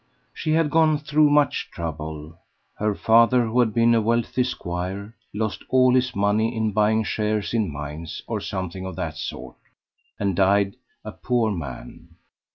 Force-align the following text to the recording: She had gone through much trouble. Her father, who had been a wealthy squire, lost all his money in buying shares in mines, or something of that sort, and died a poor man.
She 0.33 0.53
had 0.53 0.71
gone 0.71 0.97
through 0.97 1.29
much 1.29 1.69
trouble. 1.69 2.39
Her 2.73 2.95
father, 2.95 3.45
who 3.45 3.59
had 3.59 3.71
been 3.71 3.93
a 3.93 4.01
wealthy 4.01 4.41
squire, 4.43 5.13
lost 5.31 5.63
all 5.69 5.93
his 5.93 6.15
money 6.15 6.55
in 6.57 6.71
buying 6.71 7.03
shares 7.03 7.53
in 7.53 7.71
mines, 7.71 8.23
or 8.25 8.39
something 8.41 8.83
of 8.83 8.95
that 8.95 9.15
sort, 9.15 9.57
and 10.19 10.35
died 10.35 10.75
a 11.05 11.11
poor 11.11 11.51
man. 11.51 12.15